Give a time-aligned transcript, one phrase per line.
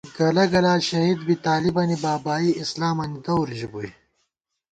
[0.17, 3.89] گلہ گلا شہید بی طالِبَنی بابائی اسلامَنی دور ژِبُوئی